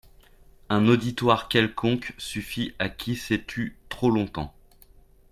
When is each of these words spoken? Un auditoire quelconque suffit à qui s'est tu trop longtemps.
Un 0.69 0.87
auditoire 0.87 1.47
quelconque 1.47 2.15
suffit 2.17 2.73
à 2.79 2.89
qui 2.89 3.15
s'est 3.15 3.43
tu 3.45 3.77
trop 3.87 4.09
longtemps. 4.09 4.51